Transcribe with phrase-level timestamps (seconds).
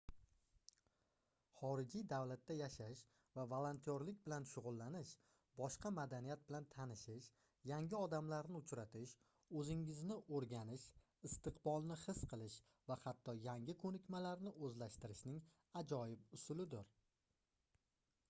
[1.57, 3.01] xorijiy davlatda yashash
[3.39, 5.11] va volontyorlik bilan shugʻullanish
[5.59, 7.27] boshqa madaniyat bilan tanishish
[7.73, 9.13] yangi odamlarni uchratish
[9.61, 10.87] oʻzingizni oʻrganish
[11.31, 12.59] istiqbolni his qilish
[12.93, 15.41] va hatto yangi koʻnikmalarni oʻzlashtirishning
[15.83, 16.91] ajoyib usulidir